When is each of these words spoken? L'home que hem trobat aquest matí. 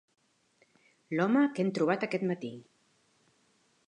L'home 1.19 1.43
que 1.57 1.63
hem 1.65 1.69
trobat 1.79 2.05
aquest 2.07 2.25
matí. 2.31 2.51